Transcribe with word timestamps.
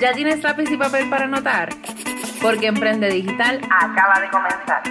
¿Ya 0.00 0.12
tienes 0.12 0.44
lápiz 0.44 0.70
y 0.70 0.76
papel 0.76 1.10
para 1.10 1.24
anotar? 1.24 1.70
Porque 2.40 2.68
Emprende 2.68 3.08
Digital 3.08 3.60
acaba 3.68 4.20
de 4.20 4.28
comenzar. 4.28 4.82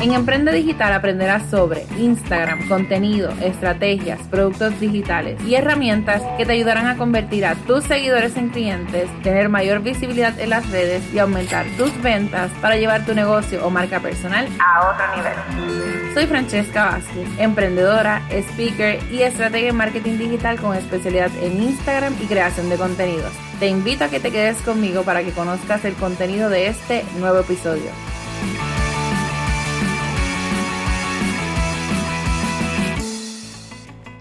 En 0.00 0.12
Emprende 0.12 0.52
Digital 0.52 0.92
aprenderás 0.92 1.50
sobre 1.50 1.86
Instagram, 1.98 2.68
contenido, 2.68 3.32
estrategias, 3.42 4.20
productos 4.28 4.78
digitales 4.78 5.42
y 5.44 5.56
herramientas 5.56 6.22
que 6.38 6.46
te 6.46 6.52
ayudarán 6.52 6.86
a 6.86 6.96
convertir 6.96 7.44
a 7.44 7.56
tus 7.56 7.82
seguidores 7.84 8.36
en 8.36 8.50
clientes, 8.50 9.10
tener 9.22 9.48
mayor 9.48 9.80
visibilidad 9.80 10.38
en 10.38 10.50
las 10.50 10.70
redes 10.70 11.02
y 11.12 11.18
aumentar 11.18 11.66
tus 11.76 12.00
ventas 12.00 12.52
para 12.62 12.76
llevar 12.76 13.04
tu 13.04 13.14
negocio 13.14 13.66
o 13.66 13.70
marca 13.70 13.98
personal 13.98 14.46
a 14.60 14.88
otro 14.88 15.16
nivel. 15.16 16.14
Soy 16.14 16.26
Francesca 16.26 16.84
Vázquez, 16.84 17.28
emprendedora, 17.38 18.22
speaker 18.30 19.00
y 19.10 19.22
estratega 19.22 19.70
en 19.70 19.76
marketing 19.76 20.16
digital 20.16 20.60
con 20.60 20.76
especialidad 20.76 21.30
en 21.42 21.60
Instagram 21.60 22.14
y 22.22 22.26
creación 22.26 22.70
de 22.70 22.76
contenidos. 22.76 23.49
Te 23.60 23.68
invito 23.68 24.04
a 24.04 24.08
que 24.08 24.20
te 24.20 24.32
quedes 24.32 24.56
conmigo 24.62 25.02
para 25.02 25.22
que 25.22 25.32
conozcas 25.32 25.84
el 25.84 25.94
contenido 25.94 26.48
de 26.48 26.68
este 26.68 27.04
nuevo 27.18 27.40
episodio. 27.40 27.90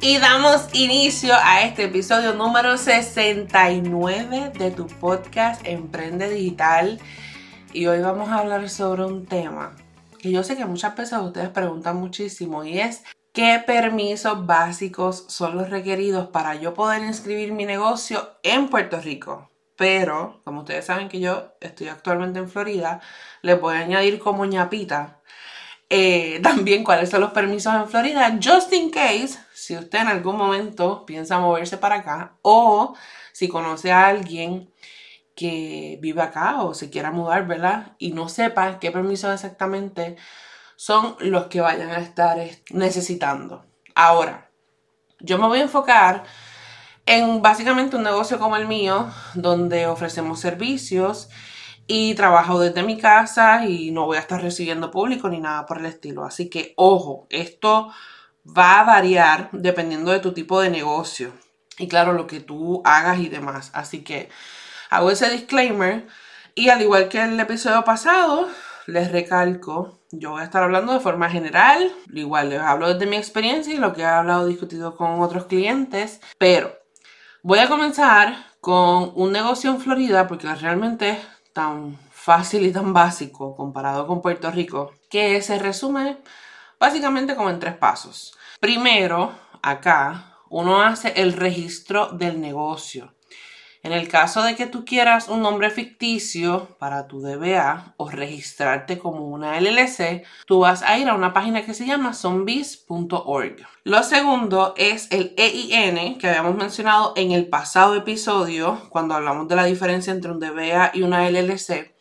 Y 0.01 0.17
damos 0.17 0.67
inicio 0.73 1.33
a 1.41 1.61
este 1.61 1.85
episodio 1.85 2.33
número 2.33 2.77
69 2.77 4.51
de 4.59 4.71
tu 4.71 4.87
podcast 4.87 5.65
Emprende 5.65 6.29
Digital. 6.29 6.99
Y 7.71 7.85
hoy 7.85 8.01
vamos 8.01 8.27
a 8.27 8.39
hablar 8.39 8.69
sobre 8.69 9.05
un 9.05 9.25
tema 9.25 9.73
que 10.17 10.31
yo 10.31 10.43
sé 10.43 10.57
que 10.57 10.65
muchas 10.65 10.97
veces 10.97 11.17
ustedes 11.17 11.47
preguntan 11.47 11.95
muchísimo 11.95 12.65
y 12.65 12.79
es 12.79 13.03
¿qué 13.39 13.63
permisos 13.65 14.45
básicos 14.45 15.23
son 15.29 15.55
los 15.55 15.69
requeridos 15.69 16.27
para 16.27 16.55
yo 16.55 16.73
poder 16.73 17.03
inscribir 17.03 17.53
mi 17.53 17.63
negocio 17.63 18.31
en 18.43 18.67
Puerto 18.67 18.99
Rico? 18.99 19.49
Pero, 19.77 20.41
como 20.43 20.59
ustedes 20.59 20.83
saben 20.83 21.07
que 21.07 21.21
yo 21.21 21.53
estoy 21.61 21.87
actualmente 21.87 22.39
en 22.39 22.49
Florida, 22.49 22.99
les 23.41 23.57
voy 23.61 23.77
a 23.77 23.79
añadir 23.79 24.19
como 24.19 24.43
ñapita 24.43 25.21
eh, 25.89 26.39
también 26.43 26.83
cuáles 26.83 27.09
son 27.11 27.21
los 27.21 27.31
permisos 27.31 27.73
en 27.73 27.87
Florida, 27.87 28.37
just 28.43 28.73
in 28.73 28.89
case, 28.89 29.39
si 29.53 29.77
usted 29.77 29.99
en 29.99 30.09
algún 30.09 30.35
momento 30.35 31.05
piensa 31.05 31.39
moverse 31.39 31.77
para 31.77 31.95
acá 31.95 32.35
o 32.41 32.93
si 33.31 33.47
conoce 33.47 33.93
a 33.93 34.07
alguien 34.07 34.69
que 35.33 35.97
vive 36.01 36.21
acá 36.21 36.61
o 36.63 36.73
se 36.73 36.89
quiera 36.89 37.11
mudar, 37.11 37.47
¿verdad? 37.47 37.95
Y 37.99 38.11
no 38.11 38.27
sepa 38.27 38.79
qué 38.79 38.91
permisos 38.91 39.33
exactamente 39.33 40.17
son 40.79 41.17
los 41.19 41.47
que 41.47 41.59
vayan 41.59 41.89
a 41.89 41.97
estar 41.97 42.37
necesitando. 42.69 43.65
Ahora, 43.95 44.49
yo 45.19 45.37
me 45.37 45.45
voy 45.45 45.59
a 45.59 45.63
enfocar 45.63 46.23
en 47.05 47.41
básicamente 47.41 47.97
un 47.97 48.03
negocio 48.03 48.39
como 48.39 48.55
el 48.55 48.65
mío, 48.65 49.11
donde 49.33 49.87
ofrecemos 49.87 50.39
servicios 50.39 51.27
y 51.85 52.15
trabajo 52.15 52.61
desde 52.61 52.83
mi 52.83 52.97
casa 52.97 53.65
y 53.65 53.91
no 53.91 54.05
voy 54.05 54.15
a 54.15 54.21
estar 54.21 54.41
recibiendo 54.41 54.89
público 54.89 55.27
ni 55.27 55.41
nada 55.41 55.65
por 55.65 55.79
el 55.79 55.85
estilo. 55.85 56.23
Así 56.23 56.49
que, 56.49 56.73
ojo, 56.77 57.27
esto 57.29 57.91
va 58.45 58.79
a 58.79 58.85
variar 58.85 59.49
dependiendo 59.51 60.11
de 60.11 60.21
tu 60.21 60.31
tipo 60.33 60.61
de 60.61 60.69
negocio 60.69 61.33
y 61.77 61.89
claro, 61.89 62.13
lo 62.13 62.25
que 62.25 62.39
tú 62.39 62.81
hagas 62.85 63.19
y 63.19 63.27
demás. 63.27 63.69
Así 63.73 64.01
que 64.05 64.29
hago 64.89 65.11
ese 65.11 65.29
disclaimer 65.29 66.07
y 66.55 66.69
al 66.69 66.81
igual 66.81 67.09
que 67.09 67.21
el 67.21 67.37
episodio 67.37 67.83
pasado, 67.83 68.47
les 68.87 69.11
recalco, 69.11 69.98
yo 70.11 70.31
voy 70.31 70.41
a 70.41 70.45
estar 70.45 70.63
hablando 70.63 70.93
de 70.93 70.99
forma 70.99 71.29
general, 71.29 71.91
igual 72.13 72.49
les 72.49 72.61
hablo 72.61 72.91
desde 72.91 73.09
mi 73.09 73.17
experiencia 73.17 73.73
y 73.73 73.77
lo 73.77 73.93
que 73.93 74.01
he 74.01 74.05
hablado 74.05 74.47
discutido 74.47 74.95
con 74.95 75.21
otros 75.21 75.45
clientes, 75.45 76.19
pero 76.37 76.73
voy 77.43 77.59
a 77.59 77.69
comenzar 77.69 78.35
con 78.59 79.11
un 79.15 79.31
negocio 79.31 79.69
en 79.69 79.79
Florida 79.79 80.27
porque 80.27 80.53
realmente 80.55 81.19
tan 81.53 81.97
fácil 82.11 82.65
y 82.65 82.71
tan 82.71 82.93
básico 82.93 83.55
comparado 83.55 84.07
con 84.07 84.21
Puerto 84.21 84.51
Rico, 84.51 84.93
que 85.09 85.41
se 85.41 85.59
resume 85.59 86.17
básicamente 86.79 87.35
como 87.35 87.49
en 87.49 87.59
tres 87.59 87.75
pasos. 87.75 88.37
Primero, 88.59 89.33
acá, 89.61 90.37
uno 90.49 90.81
hace 90.81 91.13
el 91.21 91.33
registro 91.33 92.07
del 92.11 92.41
negocio. 92.41 93.13
En 93.81 93.93
el 93.93 94.09
caso 94.09 94.43
de 94.43 94.55
que 94.55 94.65
tú 94.65 94.83
quieras 94.83 95.29
un 95.29 95.41
nombre 95.41 95.69
ficticio 95.69 96.75
para 96.79 97.07
tu 97.07 97.21
DBA 97.21 97.93
o 97.95 98.09
registrarte 98.09 98.97
como 98.97 99.27
una 99.27 99.57
LLC, 99.57 100.25
tú 100.45 100.59
vas 100.59 100.83
a 100.83 100.97
ir 100.97 101.07
a 101.07 101.13
una 101.13 101.33
página 101.33 101.63
que 101.63 101.73
se 101.73 101.85
llama 101.85 102.13
zombies.org. 102.13 103.65
Lo 103.85 104.03
segundo 104.03 104.73
es 104.75 105.09
el 105.11 105.33
EIN 105.37 106.17
que 106.17 106.27
habíamos 106.27 106.55
mencionado 106.55 107.13
en 107.15 107.31
el 107.31 107.47
pasado 107.47 107.95
episodio 107.95 108.81
cuando 108.89 109.15
hablamos 109.15 109.47
de 109.47 109.55
la 109.55 109.63
diferencia 109.63 110.11
entre 110.11 110.31
un 110.31 110.41
DBA 110.41 110.91
y 110.93 111.03
una 111.03 111.29
LLC. 111.29 111.95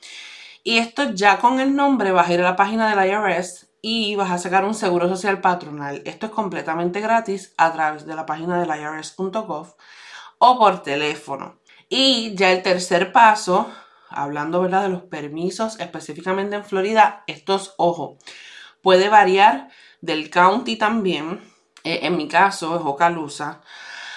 Y 0.65 0.79
esto 0.79 1.13
ya 1.13 1.39
con 1.39 1.61
el 1.61 1.77
nombre 1.77 2.11
vas 2.11 2.29
a 2.29 2.35
ir 2.35 2.41
a 2.41 2.45
la 2.45 2.57
página 2.57 2.93
del 2.93 3.09
IRS 3.09 3.69
y 3.81 4.17
vas 4.17 4.33
a 4.33 4.39
sacar 4.39 4.65
un 4.65 4.75
seguro 4.75 5.09
social 5.09 5.41
patronal. 5.41 6.03
Esto 6.05 6.27
es 6.27 6.33
completamente 6.33 7.01
gratis 7.01 7.55
a 7.57 7.73
través 7.73 8.05
de 8.05 8.17
la 8.17 8.27
página 8.27 8.61
del 8.61 8.69
IRS.gov 8.69 9.77
o 10.39 10.59
por 10.59 10.83
teléfono. 10.83 11.57
Y 11.89 12.35
ya 12.35 12.53
el 12.53 12.63
tercer 12.63 13.13
paso, 13.13 13.71
hablando 14.11 14.61
¿verdad? 14.61 14.83
de 14.83 14.89
los 14.91 15.03
permisos 15.05 15.81
específicamente 15.81 16.57
en 16.57 16.65
Florida, 16.65 17.25
estos, 17.27 17.75
ojo, 17.79 18.19
puede 18.83 19.09
variar 19.09 19.69
del 20.01 20.31
county 20.31 20.77
también. 20.77 21.41
Eh, 21.85 22.01
en 22.03 22.17
mi 22.17 22.29
caso 22.29 22.77
es 22.77 22.83
Ocalusa. 22.85 23.63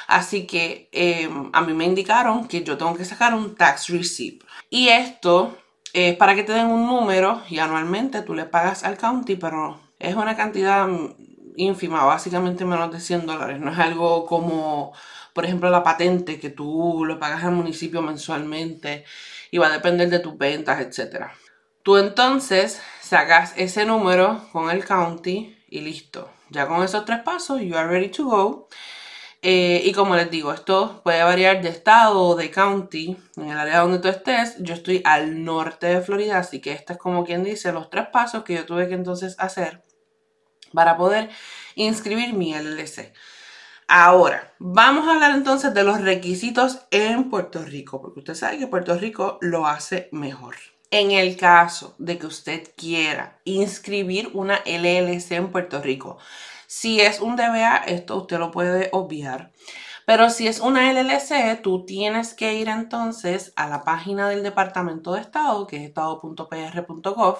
Así 0.07 0.45
que 0.45 0.89
em, 0.91 1.49
a 1.53 1.61
mí 1.61 1.73
me 1.73 1.85
indicaron 1.85 2.47
que 2.47 2.63
yo 2.63 2.77
tengo 2.77 2.95
que 2.95 3.05
sacar 3.05 3.33
un 3.33 3.55
tax 3.55 3.87
receipt. 3.87 4.43
Y 4.69 4.89
esto 4.89 5.57
es 5.93 6.17
para 6.17 6.35
que 6.35 6.43
te 6.43 6.51
den 6.51 6.67
un 6.67 6.85
número 6.85 7.41
y 7.49 7.59
anualmente 7.59 8.21
tú 8.21 8.33
le 8.33 8.45
pagas 8.45 8.83
al 8.83 8.97
county, 8.97 9.35
pero 9.37 9.79
es 9.99 10.15
una 10.15 10.35
cantidad 10.35 10.87
ínfima, 11.55 12.03
básicamente 12.03 12.65
menos 12.65 12.91
de 12.91 12.99
100 12.99 13.25
dólares. 13.25 13.59
No 13.59 13.71
es 13.71 13.79
algo 13.79 14.25
como 14.25 14.93
por 15.33 15.45
ejemplo, 15.45 15.69
la 15.69 15.83
patente 15.83 16.39
que 16.39 16.49
tú 16.49 17.03
lo 17.05 17.19
pagas 17.19 17.43
al 17.43 17.51
municipio 17.51 18.01
mensualmente 18.01 19.05
y 19.49 19.57
va 19.57 19.67
a 19.67 19.71
depender 19.71 20.09
de 20.09 20.19
tus 20.19 20.37
ventas, 20.37 20.79
etc. 20.79 21.27
Tú 21.83 21.97
entonces 21.97 22.81
sacas 23.01 23.53
ese 23.57 23.85
número 23.85 24.47
con 24.51 24.69
el 24.69 24.85
county 24.85 25.57
y 25.69 25.81
listo. 25.81 26.29
Ya 26.49 26.67
con 26.67 26.83
esos 26.83 27.05
tres 27.05 27.19
pasos, 27.19 27.61
you 27.61 27.75
are 27.75 27.87
ready 27.87 28.09
to 28.09 28.25
go. 28.25 28.67
Eh, 29.43 29.81
y 29.83 29.91
como 29.93 30.15
les 30.15 30.29
digo, 30.29 30.53
esto 30.53 31.01
puede 31.03 31.23
variar 31.23 31.61
de 31.63 31.69
estado 31.69 32.21
o 32.21 32.35
de 32.35 32.51
county, 32.51 33.17
en 33.37 33.49
el 33.49 33.57
área 33.57 33.79
donde 33.79 33.99
tú 33.99 34.07
estés. 34.07 34.55
Yo 34.59 34.75
estoy 34.75 35.01
al 35.03 35.43
norte 35.43 35.87
de 35.87 36.01
Florida, 36.01 36.37
así 36.37 36.61
que 36.61 36.73
este 36.73 36.93
es 36.93 36.99
como 36.99 37.23
quien 37.23 37.43
dice 37.43 37.71
los 37.71 37.89
tres 37.89 38.07
pasos 38.11 38.43
que 38.43 38.53
yo 38.53 38.65
tuve 38.65 38.87
que 38.87 38.93
entonces 38.93 39.35
hacer 39.39 39.83
para 40.73 40.95
poder 40.95 41.29
inscribir 41.75 42.33
mi 42.33 42.53
LLC. 42.53 43.13
Ahora, 43.93 44.53
vamos 44.57 45.05
a 45.05 45.11
hablar 45.11 45.35
entonces 45.35 45.73
de 45.73 45.83
los 45.83 45.99
requisitos 45.99 46.79
en 46.91 47.29
Puerto 47.29 47.61
Rico, 47.61 48.01
porque 48.01 48.19
usted 48.19 48.35
sabe 48.35 48.57
que 48.57 48.67
Puerto 48.67 48.97
Rico 48.97 49.37
lo 49.41 49.67
hace 49.67 50.07
mejor. 50.13 50.55
En 50.91 51.11
el 51.11 51.35
caso 51.35 51.93
de 51.97 52.17
que 52.17 52.25
usted 52.25 52.69
quiera 52.77 53.41
inscribir 53.43 54.29
una 54.33 54.61
LLC 54.65 55.33
en 55.33 55.51
Puerto 55.51 55.81
Rico, 55.81 56.19
si 56.67 57.01
es 57.01 57.19
un 57.19 57.35
DBA, 57.35 57.83
esto 57.87 58.15
usted 58.15 58.39
lo 58.39 58.49
puede 58.49 58.87
obviar. 58.93 59.51
Pero 60.05 60.29
si 60.29 60.47
es 60.47 60.61
una 60.61 60.93
LLC, 60.93 61.61
tú 61.61 61.85
tienes 61.85 62.33
que 62.33 62.53
ir 62.53 62.69
entonces 62.69 63.51
a 63.57 63.67
la 63.67 63.83
página 63.83 64.29
del 64.29 64.41
Departamento 64.41 65.11
de 65.11 65.19
Estado, 65.19 65.67
que 65.67 65.75
es 65.75 65.83
estado.pr.gov, 65.83 67.39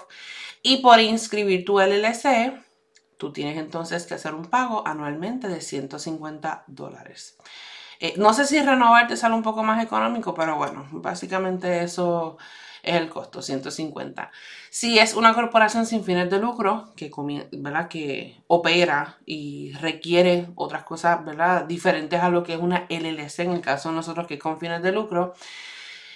y 0.61 0.81
por 0.81 0.99
inscribir 0.99 1.63
tu 1.63 1.79
LLC, 1.79 2.61
tú 3.21 3.31
tienes 3.31 3.59
entonces 3.59 4.07
que 4.07 4.15
hacer 4.15 4.33
un 4.33 4.45
pago 4.45 4.81
anualmente 4.87 5.47
de 5.47 5.61
150 5.61 6.63
dólares. 6.65 7.37
Eh, 7.99 8.15
no 8.17 8.33
sé 8.33 8.47
si 8.47 8.59
renovar 8.59 9.07
te 9.07 9.15
sale 9.15 9.35
un 9.35 9.43
poco 9.43 9.61
más 9.61 9.83
económico, 9.83 10.33
pero 10.33 10.55
bueno, 10.55 10.87
básicamente 10.91 11.83
eso 11.83 12.39
es 12.81 12.95
el 12.95 13.09
costo, 13.09 13.43
150. 13.43 14.31
Si 14.71 14.97
es 14.97 15.13
una 15.13 15.35
corporación 15.35 15.85
sin 15.85 16.03
fines 16.03 16.31
de 16.31 16.39
lucro 16.39 16.93
que, 16.95 17.11
opera 18.47 19.19
y 19.23 19.73
requiere 19.73 20.47
otras 20.55 20.83
cosas 20.83 21.23
¿verdad? 21.23 21.65
diferentes 21.65 22.19
a 22.23 22.29
lo 22.29 22.41
que 22.41 22.55
es 22.55 22.59
una 22.59 22.87
LLC, 22.89 23.41
en 23.41 23.51
el 23.51 23.61
caso 23.61 23.89
de 23.89 23.95
nosotros 23.97 24.25
que 24.25 24.33
es 24.33 24.39
con 24.39 24.59
fines 24.59 24.81
de 24.81 24.93
lucro, 24.93 25.35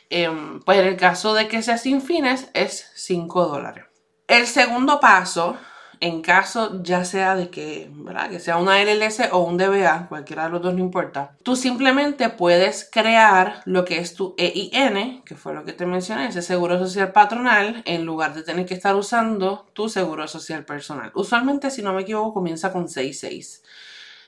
em, 0.09 0.59
pues 0.61 0.79
en 0.79 0.87
el 0.87 0.97
caso 0.97 1.35
de 1.35 1.47
que 1.47 1.61
sea 1.61 1.77
sin 1.77 2.01
fines 2.01 2.49
es 2.55 2.91
5 2.95 3.45
dólares. 3.45 3.85
El 4.27 4.47
segundo 4.47 4.99
paso 4.99 5.55
en 5.99 6.21
caso 6.21 6.81
ya 6.83 7.05
sea 7.05 7.35
de 7.35 7.49
que, 7.49 7.89
¿verdad? 7.91 8.29
que 8.29 8.39
sea 8.39 8.57
una 8.57 8.81
LLC 8.81 9.33
o 9.33 9.39
un 9.39 9.57
DBA, 9.57 10.07
cualquiera 10.07 10.45
de 10.45 10.49
los 10.49 10.61
dos 10.61 10.73
no 10.73 10.79
importa, 10.79 11.35
tú 11.43 11.55
simplemente 11.55 12.29
puedes 12.29 12.89
crear 12.91 13.61
lo 13.65 13.85
que 13.85 13.99
es 13.99 14.13
tu 14.13 14.35
EIN, 14.37 15.23
que 15.23 15.35
fue 15.35 15.53
lo 15.53 15.65
que 15.65 15.73
te 15.73 15.85
mencioné, 15.85 16.27
ese 16.27 16.41
seguro 16.41 16.77
social 16.79 17.11
patronal, 17.11 17.81
en 17.85 18.05
lugar 18.05 18.33
de 18.33 18.43
tener 18.43 18.65
que 18.65 18.73
estar 18.73 18.95
usando 18.95 19.67
tu 19.73 19.89
seguro 19.89 20.27
social 20.27 20.65
personal. 20.65 21.11
Usualmente, 21.15 21.71
si 21.71 21.81
no 21.81 21.93
me 21.93 22.01
equivoco, 22.01 22.33
comienza 22.33 22.71
con 22.71 22.87
66 22.87 23.63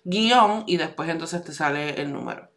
guion 0.03 0.63
y 0.65 0.77
después 0.77 1.09
entonces 1.09 1.43
te 1.43 1.53
sale 1.53 2.01
el 2.01 2.13
número. 2.13 2.49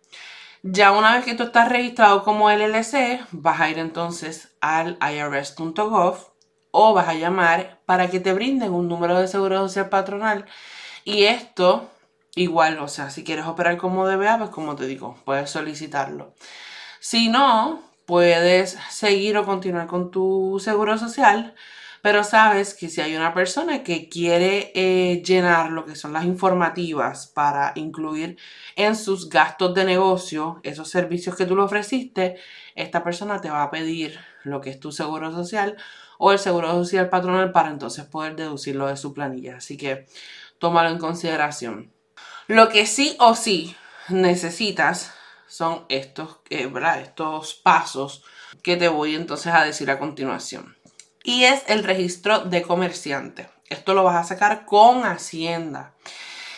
Ya 0.63 0.93
una 0.93 1.15
vez 1.17 1.25
que 1.25 1.35
tú 1.35 1.45
estás 1.45 1.69
registrado 1.69 2.23
como 2.23 2.51
LLC, 2.51 3.27
vas 3.33 3.61
a 3.61 3.71
ir 3.71 3.79
entonces 3.79 4.55
al 4.61 4.99
irs.gov 5.01 6.31
o 6.71 6.95
vas 6.95 7.09
a 7.09 7.15
llamar 7.15 7.79
para 7.87 8.11
que 8.11 8.21
te 8.21 8.33
brinden 8.33 8.73
un 8.73 8.89
número 8.89 9.19
de 9.19 9.29
seguro 9.29 9.59
social 9.61 9.89
patronal. 9.89 10.47
Y 11.05 11.25
esto, 11.25 11.89
igual, 12.35 12.79
o 12.79 12.89
sea, 12.89 13.11
si 13.11 13.25
quieres 13.25 13.47
operar 13.47 13.77
como 13.77 14.07
DBA, 14.07 14.39
pues 14.39 14.51
como 14.51 14.77
te 14.77 14.87
digo, 14.87 15.17
puedes 15.25 15.51
solicitarlo. 15.51 16.35
Si 17.01 17.29
no, 17.29 17.83
puedes 18.07 18.79
seguir 18.91 19.37
o 19.39 19.45
continuar 19.45 19.87
con 19.87 20.11
tu 20.11 20.61
seguro 20.63 20.99
social 20.99 21.55
pero 22.03 22.25
sabes 22.25 22.75
que 22.75 22.89
si 22.89 23.01
hay 23.01 23.15
una 23.15 23.35
persona 23.35 23.83
que 23.83 24.09
quiere 24.09 24.73
eh, 24.75 25.23
llenar 25.23 25.71
lo 25.71 25.85
que 25.85 25.95
son 25.95 26.13
las 26.13 26.25
informativas 26.25 27.27
para 27.27 27.73
incluir 27.75 28.39
en 28.77 28.97
sus 28.97 29.29
gastos 29.29 29.75
de 29.75 29.85
negocio 29.85 30.61
esos 30.63 30.89
servicios 30.89 31.37
que 31.37 31.47
tú 31.47 31.57
le 31.57 31.63
ofreciste, 31.63 32.37
esta 32.75 33.05
persona 33.05 33.41
te 33.41 33.51
va 33.51 33.63
a 33.63 33.71
pedir 33.71 34.19
lo 34.45 34.61
que 34.61 34.71
es 34.71 34.81
tu 34.81 34.93
seguro 34.93 35.31
social 35.33 35.77
o 36.19 36.33
el 36.33 36.39
seguro 36.39 36.73
social 36.73 37.09
patronal 37.09 37.53
para 37.53 37.71
entonces 37.71 38.05
poder 38.07 38.37
deducirlo 38.37 38.87
de 38.87 38.97
su 38.97 39.13
planilla. 39.13 39.57
Así 39.57 39.77
que 39.77 40.07
tómalo 40.59 40.91
en 40.91 40.99
consideración. 40.99 41.93
Lo 42.47 42.69
que 42.69 42.87
sí 42.87 43.17
o 43.19 43.35
sí 43.35 43.77
necesitas 44.09 45.15
son 45.47 45.85
estos, 45.89 46.39
eh, 46.49 46.71
estos 47.01 47.55
pasos 47.55 48.25
que 48.63 48.77
te 48.77 48.89
voy 48.89 49.15
entonces 49.15 49.53
a 49.53 49.65
decir 49.65 49.91
a 49.91 49.99
continuación 49.99 50.80
y 51.31 51.45
es 51.45 51.63
el 51.69 51.85
registro 51.85 52.41
de 52.41 52.63
comerciante. 52.63 53.49
Esto 53.69 53.95
lo 53.95 54.03
vas 54.03 54.17
a 54.17 54.25
sacar 54.25 54.65
con 54.65 55.05
Hacienda. 55.05 55.95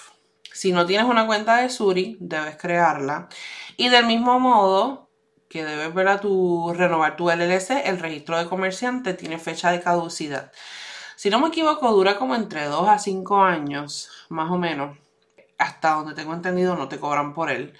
Si 0.52 0.72
no 0.72 0.84
tienes 0.84 1.06
una 1.06 1.26
cuenta 1.26 1.58
de 1.58 1.70
Suri, 1.70 2.16
debes 2.18 2.56
crearla. 2.56 3.28
Y 3.76 3.88
del 3.88 4.06
mismo 4.06 4.40
modo 4.40 5.08
que 5.48 5.64
debes 5.64 5.94
ver 5.94 6.08
a 6.08 6.20
tu 6.20 6.74
renovar 6.74 7.14
tu 7.14 7.30
LLC, 7.30 7.82
el 7.84 8.00
registro 8.00 8.36
de 8.36 8.48
comerciante 8.48 9.14
tiene 9.14 9.38
fecha 9.38 9.70
de 9.70 9.80
caducidad. 9.80 10.50
Si 11.14 11.30
no 11.30 11.38
me 11.38 11.46
equivoco, 11.48 11.92
dura 11.92 12.18
como 12.18 12.34
entre 12.34 12.64
2 12.64 12.88
a 12.88 12.98
5 12.98 13.44
años, 13.44 14.10
más 14.28 14.50
o 14.50 14.58
menos. 14.58 14.98
Hasta 15.56 15.90
donde 15.90 16.14
tengo 16.14 16.34
entendido, 16.34 16.74
no 16.74 16.88
te 16.88 16.98
cobran 16.98 17.32
por 17.32 17.48
él. 17.48 17.74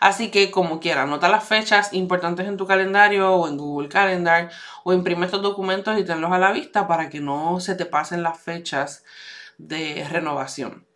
Así 0.00 0.30
que 0.30 0.50
como 0.50 0.80
quiera, 0.80 1.02
anota 1.02 1.28
las 1.28 1.44
fechas 1.44 1.92
importantes 1.92 2.48
en 2.48 2.56
tu 2.56 2.66
calendario 2.66 3.34
o 3.34 3.46
en 3.46 3.58
Google 3.58 3.90
Calendar 3.90 4.50
o 4.82 4.94
imprime 4.94 5.26
estos 5.26 5.42
documentos 5.42 5.98
y 5.98 6.04
tenlos 6.04 6.32
a 6.32 6.38
la 6.38 6.52
vista 6.52 6.88
para 6.88 7.10
que 7.10 7.20
no 7.20 7.60
se 7.60 7.74
te 7.74 7.84
pasen 7.84 8.22
las 8.22 8.40
fechas 8.40 9.04
de 9.58 10.06
renovación. 10.10 10.86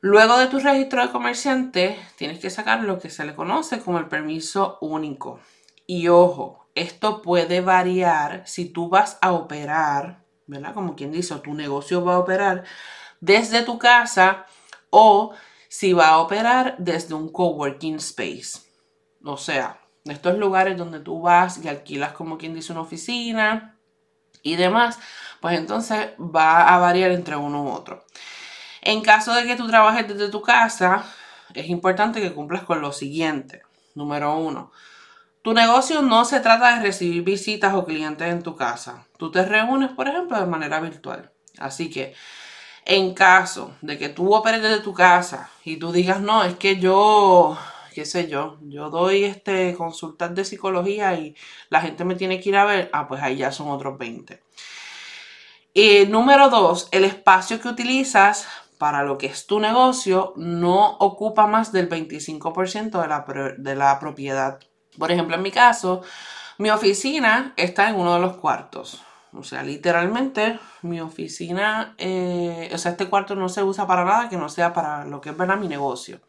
Luego 0.00 0.38
de 0.38 0.46
tu 0.46 0.60
registro 0.60 1.02
de 1.02 1.12
comerciante, 1.12 1.98
tienes 2.16 2.38
que 2.38 2.50
sacar 2.50 2.84
lo 2.84 3.00
que 3.00 3.10
se 3.10 3.24
le 3.24 3.34
conoce 3.34 3.80
como 3.80 3.98
el 3.98 4.06
permiso 4.06 4.78
único. 4.80 5.40
Y 5.86 6.06
ojo, 6.06 6.68
esto 6.76 7.20
puede 7.22 7.60
variar 7.60 8.44
si 8.46 8.66
tú 8.66 8.88
vas 8.88 9.18
a 9.20 9.32
operar, 9.32 10.22
¿verdad? 10.46 10.72
Como 10.72 10.94
quien 10.94 11.10
dice, 11.10 11.34
tu 11.40 11.52
negocio 11.52 12.04
va 12.04 12.14
a 12.14 12.18
operar 12.20 12.62
desde 13.20 13.62
tu 13.62 13.78
casa 13.78 14.46
o 14.88 15.34
si 15.70 15.92
va 15.92 16.08
a 16.08 16.18
operar 16.18 16.74
desde 16.78 17.14
un 17.14 17.30
coworking 17.30 17.94
space. 17.96 18.58
O 19.24 19.36
sea, 19.36 19.80
estos 20.04 20.36
lugares 20.36 20.76
donde 20.76 20.98
tú 20.98 21.22
vas 21.22 21.64
y 21.64 21.68
alquilas 21.68 22.12
como 22.12 22.38
quien 22.38 22.54
dice 22.54 22.72
una 22.72 22.80
oficina 22.80 23.78
y 24.42 24.56
demás, 24.56 24.98
pues 25.40 25.56
entonces 25.56 26.08
va 26.18 26.74
a 26.74 26.78
variar 26.78 27.12
entre 27.12 27.36
uno 27.36 27.62
u 27.62 27.68
otro. 27.68 28.04
En 28.82 29.00
caso 29.00 29.32
de 29.32 29.44
que 29.44 29.54
tú 29.54 29.68
trabajes 29.68 30.08
desde 30.08 30.28
tu 30.28 30.42
casa, 30.42 31.04
es 31.54 31.68
importante 31.68 32.20
que 32.20 32.34
cumplas 32.34 32.64
con 32.64 32.80
lo 32.80 32.90
siguiente. 32.90 33.62
Número 33.94 34.36
uno, 34.38 34.72
tu 35.42 35.54
negocio 35.54 36.02
no 36.02 36.24
se 36.24 36.40
trata 36.40 36.74
de 36.74 36.82
recibir 36.82 37.22
visitas 37.22 37.74
o 37.74 37.84
clientes 37.84 38.26
en 38.26 38.42
tu 38.42 38.56
casa. 38.56 39.06
Tú 39.18 39.30
te 39.30 39.44
reúnes, 39.44 39.92
por 39.92 40.08
ejemplo, 40.08 40.40
de 40.40 40.46
manera 40.46 40.80
virtual. 40.80 41.30
Así 41.58 41.90
que 41.90 42.16
en 42.84 43.14
caso 43.14 43.72
de 43.80 43.98
que 43.98 44.08
tú 44.08 44.34
operes 44.34 44.62
desde 44.62 44.80
tu 44.80 44.94
casa 44.94 45.50
y 45.64 45.76
tú 45.76 45.92
digas, 45.92 46.20
no, 46.20 46.44
es 46.44 46.56
que 46.56 46.78
yo, 46.78 47.56
qué 47.94 48.04
sé 48.04 48.28
yo, 48.28 48.58
yo 48.62 48.90
doy 48.90 49.24
este 49.24 49.74
consultas 49.74 50.34
de 50.34 50.44
psicología 50.44 51.14
y 51.14 51.36
la 51.68 51.80
gente 51.80 52.04
me 52.04 52.14
tiene 52.14 52.40
que 52.40 52.48
ir 52.48 52.56
a 52.56 52.64
ver, 52.64 52.90
ah, 52.92 53.06
pues 53.08 53.22
ahí 53.22 53.36
ya 53.36 53.52
son 53.52 53.68
otros 53.68 53.98
20. 53.98 54.42
Y 55.72 56.06
número 56.06 56.50
dos, 56.50 56.88
el 56.90 57.04
espacio 57.04 57.60
que 57.60 57.68
utilizas 57.68 58.48
para 58.78 59.02
lo 59.04 59.18
que 59.18 59.26
es 59.26 59.46
tu 59.46 59.60
negocio 59.60 60.32
no 60.36 60.96
ocupa 60.98 61.46
más 61.46 61.70
del 61.70 61.88
25% 61.88 63.00
de 63.00 63.08
la, 63.08 63.54
de 63.58 63.76
la 63.76 64.00
propiedad. 64.00 64.58
Por 64.98 65.12
ejemplo, 65.12 65.36
en 65.36 65.42
mi 65.42 65.50
caso, 65.50 66.02
mi 66.58 66.70
oficina 66.70 67.52
está 67.56 67.88
en 67.90 67.96
uno 67.96 68.14
de 68.14 68.20
los 68.20 68.38
cuartos. 68.38 69.02
O 69.32 69.44
sea, 69.44 69.62
literalmente 69.62 70.58
mi 70.82 71.00
oficina, 71.00 71.94
eh, 71.98 72.70
o 72.72 72.78
sea, 72.78 72.92
este 72.92 73.08
cuarto 73.08 73.36
no 73.36 73.48
se 73.48 73.62
usa 73.62 73.86
para 73.86 74.04
nada 74.04 74.28
que 74.28 74.36
no 74.36 74.48
sea 74.48 74.72
para 74.72 75.04
lo 75.04 75.20
que 75.20 75.30
es 75.30 75.36
verdad 75.36 75.56
mi 75.56 75.68
negocio. 75.68 76.20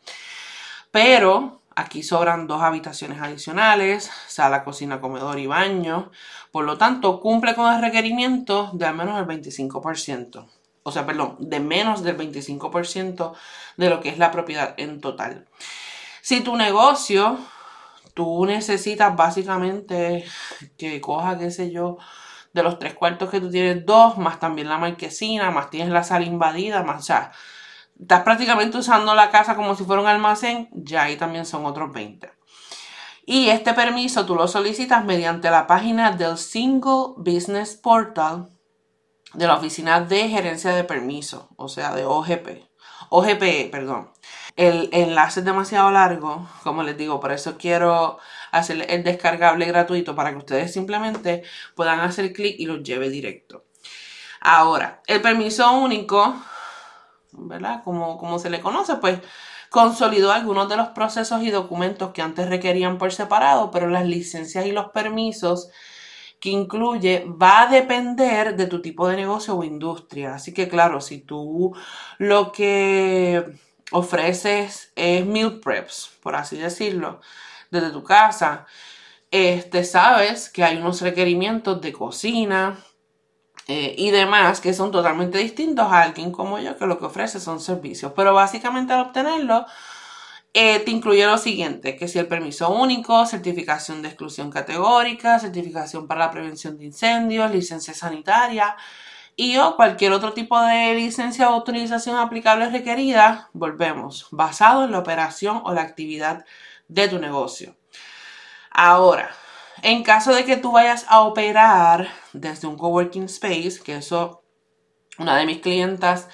Pero 0.92 1.62
aquí 1.76 2.04
sobran 2.04 2.48
dos 2.48 2.62
habitaciones 2.62 3.22
adicionales, 3.22 4.12
sala, 4.28 4.64
cocina, 4.64 5.02
comedor 5.02 5.40
y 5.40 5.48
baño. 5.48 6.12
Por 6.52 6.66
lo 6.66 6.78
tanto, 6.78 7.20
cumple 7.20 7.56
con 7.56 7.74
el 7.74 7.82
requerimiento 7.82 8.70
de 8.74 8.86
al 8.86 8.96
menos 8.96 9.20
el 9.20 9.26
25%. 9.26 10.46
O 10.84 10.92
sea, 10.92 11.06
perdón, 11.06 11.38
de 11.40 11.60
menos 11.60 12.04
del 12.04 12.18
25% 12.18 13.34
de 13.78 13.90
lo 13.90 14.00
que 14.00 14.10
es 14.10 14.18
la 14.18 14.32
propiedad 14.32 14.74
en 14.78 15.00
total. 15.00 15.48
Si 16.22 16.42
tu 16.42 16.56
negocio, 16.56 17.38
tú 18.14 18.46
necesitas 18.46 19.16
básicamente 19.16 20.26
que 20.78 21.02
coja, 21.02 21.38
qué 21.38 21.52
sé 21.52 21.72
yo, 21.72 21.98
de 22.54 22.64
los 22.64 22.80
tres 22.80 22.94
cuartos 22.94 23.30
que 23.30 23.40
tú 23.40 23.50
tienes, 23.50 23.86
dos, 23.86 24.18
más 24.18 24.40
también 24.40 24.70
la 24.70 24.78
marquesina, 24.78 25.52
más 25.52 25.70
tienes 25.70 25.94
la 25.94 26.04
sala 26.04 26.26
invadida, 26.26 26.84
más, 26.84 27.02
o 27.02 27.04
sea, 27.04 27.32
estás 28.00 28.24
prácticamente 28.24 28.78
usando 28.78 29.16
la 29.16 29.30
casa 29.30 29.56
como 29.56 29.76
si 29.76 29.84
fuera 29.84 30.02
un 30.02 30.08
almacén, 30.08 30.70
ya 30.72 31.04
ahí 31.04 31.16
también 31.16 31.46
son 31.46 31.66
otros 31.66 31.92
20. 31.92 32.30
Y 33.26 33.50
este 33.50 33.74
permiso 33.74 34.26
tú 34.26 34.36
lo 34.36 34.48
solicitas 34.48 35.06
mediante 35.06 35.50
la 35.50 35.68
página 35.68 36.12
del 36.12 36.38
Single 36.38 37.14
Business 37.18 37.76
Portal 37.76 38.50
de 39.34 39.48
la 39.48 39.56
Oficina 39.56 40.02
de 40.02 40.28
Gerencia 40.28 40.72
de 40.72 40.84
Permiso, 40.84 41.50
o 41.56 41.70
sea, 41.70 41.94
de 41.96 42.06
OGP. 42.06 42.68
OGPE, 43.10 43.70
perdón. 43.72 44.12
El 44.56 44.90
enlace 44.92 45.40
es 45.40 45.46
demasiado 45.46 45.92
largo, 45.92 46.48
como 46.64 46.84
les 46.84 46.98
digo, 46.98 47.20
por 47.20 47.32
eso 47.32 47.58
quiero 47.58 48.20
hacer 48.52 48.86
el 48.90 49.04
descargable 49.04 49.66
gratuito 49.66 50.16
para 50.16 50.32
que 50.32 50.38
ustedes 50.38 50.74
simplemente 50.74 51.44
puedan 51.76 52.02
hacer 52.02 52.34
clic 52.34 52.56
y 52.60 52.66
los 52.66 52.84
lleve 52.84 53.10
directo. 53.10 53.64
Ahora, 54.42 55.02
el 55.08 55.22
permiso 55.22 55.72
único, 55.72 56.36
¿verdad? 57.32 57.84
Como, 57.84 58.18
como 58.18 58.40
se 58.40 58.50
le 58.50 58.60
conoce, 58.60 58.96
pues 58.96 59.20
consolidó 59.70 60.32
algunos 60.32 60.68
de 60.68 60.76
los 60.76 60.90
procesos 60.90 61.44
y 61.44 61.50
documentos 61.50 62.12
que 62.12 62.22
antes 62.22 62.50
requerían 62.50 62.98
por 62.98 63.14
separado, 63.14 63.72
pero 63.72 63.88
las 63.88 64.06
licencias 64.06 64.66
y 64.66 64.72
los 64.72 64.90
permisos 64.90 65.70
que 66.42 66.50
incluye 66.50 67.26
va 67.42 67.62
a 67.62 67.68
depender 67.68 68.56
de 68.58 68.66
tu 68.66 68.82
tipo 68.82 69.08
de 69.08 69.16
negocio 69.16 69.56
o 69.56 69.64
industria. 69.64 70.34
Así 70.36 70.54
que 70.54 70.68
claro, 70.68 71.00
si 71.00 71.20
tú 71.20 71.74
lo 72.18 72.52
que 72.52 73.46
ofreces 73.92 74.92
es 74.96 75.26
meal 75.26 75.60
preps, 75.60 76.12
por 76.22 76.36
así 76.36 76.58
decirlo, 76.58 77.22
desde 77.70 77.92
tu 77.92 78.04
casa, 78.04 78.66
este, 79.32 79.84
sabes 79.84 80.50
que 80.50 80.64
hay 80.64 80.78
unos 80.78 81.02
requerimientos 81.02 81.82
de 81.82 81.94
cocina 81.94 82.78
eh, 83.68 83.96
y 83.98 84.12
demás 84.12 84.60
que 84.60 84.74
son 84.74 84.92
totalmente 84.92 85.38
distintos 85.38 85.86
a 85.92 86.02
alguien 86.02 86.32
como 86.32 86.60
yo 86.60 86.78
que 86.78 86.86
lo 86.86 87.00
que 87.00 87.06
ofrece 87.06 87.40
son 87.40 87.60
servicios. 87.62 88.12
Pero 88.16 88.34
básicamente 88.34 88.94
al 88.94 89.02
obtenerlo, 89.02 89.66
eh, 90.54 90.80
te 90.80 90.92
incluye 90.92 91.26
lo 91.26 91.38
siguiente, 91.38 91.96
que 91.96 92.10
si 92.10 92.20
el 92.20 92.28
permiso 92.28 92.70
único, 92.72 93.26
certificación 93.26 94.02
de 94.02 94.10
exclusión 94.10 94.50
categórica, 94.52 95.40
certificación 95.40 96.08
para 96.08 96.26
la 96.26 96.32
prevención 96.32 96.78
de 96.78 96.86
incendios, 96.86 97.50
licencia 97.52 97.94
sanitaria 97.94 98.76
y 99.36 99.58
o 99.58 99.76
cualquier 99.76 100.14
otro 100.14 100.34
tipo 100.34 100.60
de 100.62 100.94
licencia 100.96 101.50
o 101.50 101.54
autorización 101.54 102.18
aplicable 102.18 102.70
requerida, 102.70 103.50
volvemos, 103.54 104.28
basado 104.32 104.84
en 104.84 104.92
la 104.92 105.00
operación 105.00 105.62
o 105.64 105.74
la 105.74 105.82
actividad 105.82 106.46
de 106.88 107.08
tu 107.08 107.20
negocio. 107.20 107.76
Ahora, 108.70 109.32
en 109.82 110.04
caso 110.04 110.34
de 110.34 110.46
que 110.46 110.58
tú 110.58 110.74
vayas 110.74 111.06
a 111.08 111.22
operar 111.22 112.10
desde 112.34 112.68
un 112.68 112.78
coworking 112.78 113.24
space, 113.24 113.80
que 113.84 113.96
eso 113.96 114.44
una 115.18 115.38
de 115.38 115.46
mis 115.46 115.60
clientas 115.60 116.30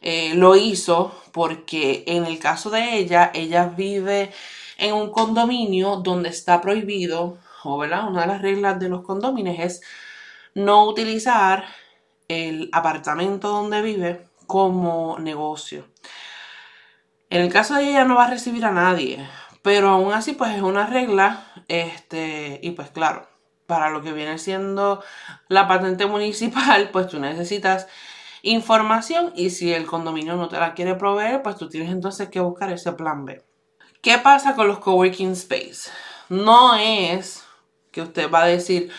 eh, 0.00 0.34
lo 0.34 0.56
hizo 0.56 1.14
porque 1.32 2.04
en 2.06 2.24
el 2.24 2.38
caso 2.38 2.70
de 2.70 2.96
ella, 2.96 3.30
ella 3.34 3.66
vive 3.66 4.32
en 4.78 4.94
un 4.94 5.10
condominio 5.10 5.96
donde 5.96 6.30
está 6.30 6.60
prohibido, 6.60 7.38
o 7.64 7.76
una 7.76 8.20
de 8.22 8.26
las 8.26 8.42
reglas 8.42 8.80
de 8.80 8.88
los 8.88 9.02
condominios 9.02 9.58
es 9.58 9.80
no 10.54 10.86
utilizar 10.86 11.66
el 12.30 12.70
apartamento 12.72 13.48
donde 13.48 13.82
vive 13.82 14.24
como 14.46 15.18
negocio. 15.18 15.86
En 17.28 17.42
el 17.42 17.52
caso 17.52 17.74
de 17.74 17.90
ella 17.90 18.04
no 18.04 18.16
va 18.16 18.26
a 18.26 18.30
recibir 18.30 18.64
a 18.64 18.70
nadie, 18.70 19.28
pero 19.62 19.88
aún 19.90 20.12
así 20.12 20.32
pues 20.32 20.54
es 20.54 20.62
una 20.62 20.86
regla, 20.86 21.44
este, 21.68 22.60
y 22.62 22.70
pues 22.70 22.90
claro, 22.90 23.28
para 23.66 23.90
lo 23.90 24.02
que 24.02 24.12
viene 24.12 24.38
siendo 24.38 25.02
la 25.48 25.68
patente 25.68 26.06
municipal, 26.06 26.90
pues 26.92 27.08
tú 27.08 27.18
necesitas 27.18 27.88
información 28.42 29.32
y 29.34 29.50
si 29.50 29.72
el 29.72 29.86
condominio 29.86 30.36
no 30.36 30.48
te 30.48 30.58
la 30.58 30.74
quiere 30.74 30.94
proveer, 30.94 31.42
pues 31.42 31.56
tú 31.56 31.68
tienes 31.68 31.90
entonces 31.90 32.28
que 32.28 32.40
buscar 32.40 32.72
ese 32.72 32.92
plan 32.92 33.24
B. 33.24 33.44
¿Qué 34.02 34.18
pasa 34.18 34.54
con 34.54 34.68
los 34.68 34.78
coworking 34.78 35.32
space? 35.32 35.90
No 36.28 36.74
es 36.76 37.44
que 37.90 38.02
usted 38.02 38.30
va 38.30 38.42
a 38.42 38.46
decir, 38.46 38.90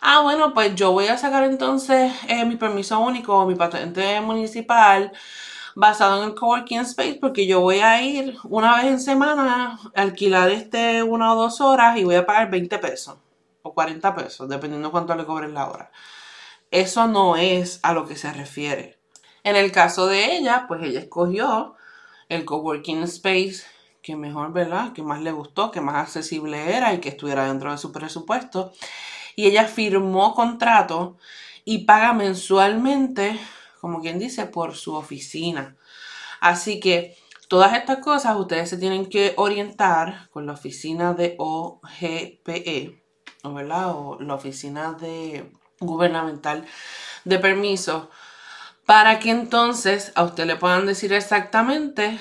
ah, 0.00 0.20
bueno, 0.22 0.54
pues 0.54 0.74
yo 0.74 0.92
voy 0.92 1.08
a 1.08 1.18
sacar 1.18 1.44
entonces 1.44 2.12
eh, 2.28 2.44
mi 2.44 2.56
permiso 2.56 2.98
único 3.00 3.36
o 3.36 3.46
mi 3.46 3.54
patente 3.54 4.20
municipal 4.20 5.12
basado 5.74 6.22
en 6.22 6.30
el 6.30 6.34
coworking 6.34 6.80
space 6.80 7.18
porque 7.20 7.46
yo 7.46 7.60
voy 7.60 7.80
a 7.80 8.02
ir 8.02 8.36
una 8.44 8.76
vez 8.76 8.86
en 8.86 9.00
semana 9.00 9.78
a 9.94 10.00
alquilar 10.00 10.50
este 10.50 11.02
una 11.02 11.34
o 11.34 11.36
dos 11.36 11.60
horas 11.60 11.98
y 11.98 12.04
voy 12.04 12.14
a 12.14 12.26
pagar 12.26 12.50
20 12.50 12.78
pesos 12.78 13.18
o 13.62 13.74
40 13.74 14.14
pesos, 14.14 14.48
dependiendo 14.48 14.90
cuánto 14.90 15.14
le 15.14 15.26
cobren 15.26 15.54
la 15.54 15.68
hora. 15.68 15.90
Eso 16.70 17.06
no 17.06 17.36
es 17.36 17.80
a 17.82 17.92
lo 17.92 18.06
que 18.06 18.16
se 18.16 18.32
refiere. 18.32 18.98
En 19.44 19.56
el 19.56 19.70
caso 19.70 20.06
de 20.06 20.36
ella, 20.36 20.64
pues 20.66 20.82
ella 20.82 21.00
escogió 21.00 21.76
el 22.28 22.44
coworking 22.44 23.02
space 23.04 23.64
que 24.02 24.16
mejor, 24.16 24.52
¿verdad? 24.52 24.92
Que 24.92 25.02
más 25.02 25.20
le 25.20 25.32
gustó, 25.32 25.70
que 25.72 25.80
más 25.80 25.96
accesible 25.96 26.76
era 26.76 26.94
y 26.94 27.00
que 27.00 27.08
estuviera 27.08 27.46
dentro 27.46 27.72
de 27.72 27.78
su 27.78 27.92
presupuesto. 27.92 28.72
Y 29.36 29.46
ella 29.46 29.66
firmó 29.66 30.34
contrato 30.34 31.16
y 31.64 31.84
paga 31.84 32.12
mensualmente, 32.12 33.38
como 33.80 34.00
quien 34.00 34.18
dice, 34.18 34.46
por 34.46 34.74
su 34.74 34.94
oficina. 34.94 35.76
Así 36.40 36.80
que 36.80 37.16
todas 37.48 37.74
estas 37.74 37.98
cosas 37.98 38.36
ustedes 38.36 38.68
se 38.68 38.78
tienen 38.78 39.06
que 39.06 39.34
orientar 39.36 40.28
con 40.30 40.46
la 40.46 40.52
oficina 40.52 41.14
de 41.14 41.36
OGPE, 41.38 43.00
¿verdad? 43.44 43.90
O 43.90 44.18
la 44.20 44.34
oficina 44.34 44.92
de 44.94 45.50
gubernamental 45.78 46.64
de 47.24 47.38
permiso 47.38 48.10
para 48.86 49.18
que 49.18 49.30
entonces 49.30 50.12
a 50.14 50.22
usted 50.22 50.46
le 50.46 50.56
puedan 50.56 50.86
decir 50.86 51.12
exactamente 51.12 52.18